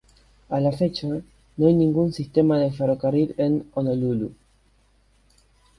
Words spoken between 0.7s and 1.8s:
fecha, no hay